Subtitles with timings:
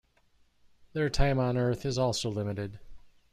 [0.93, 2.79] Their time on Earth is also limited.